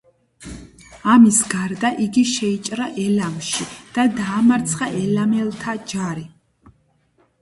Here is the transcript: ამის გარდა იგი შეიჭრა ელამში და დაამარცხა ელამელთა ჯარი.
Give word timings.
ამის 1.15 1.41
გარდა 1.51 1.91
იგი 2.05 2.23
შეიჭრა 2.31 2.87
ელამში 3.03 3.67
და 3.99 4.07
დაამარცხა 4.21 4.89
ელამელთა 5.05 5.77
ჯარი. 5.93 6.27